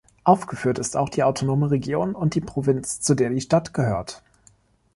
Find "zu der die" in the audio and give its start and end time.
3.01-3.39